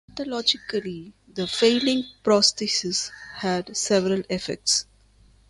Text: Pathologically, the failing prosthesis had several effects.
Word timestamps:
Pathologically, 0.15 1.13
the 1.31 1.45
failing 1.45 2.05
prosthesis 2.23 3.11
had 3.35 3.77
several 3.77 4.23
effects. 4.31 4.87